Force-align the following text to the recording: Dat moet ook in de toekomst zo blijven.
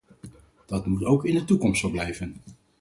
Dat 0.65 0.85
moet 0.85 1.03
ook 1.03 1.25
in 1.25 1.33
de 1.35 1.43
toekomst 1.43 1.81
zo 1.81 1.89
blijven. 1.89 2.35